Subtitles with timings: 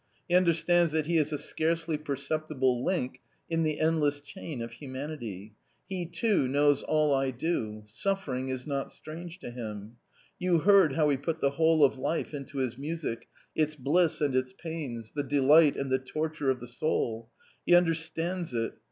[0.27, 3.19] He under stands that he is a scarcely perceptible link
[3.51, 5.53] in the endless chain of humanity;
[5.87, 9.97] he too knows all I do; suffering is not strange to him.
[10.39, 14.35] You heard how he put the whole of life into his music, its bliss and
[14.35, 17.29] its pains, the delight and the torture of the soul.
[17.63, 18.73] He understands it.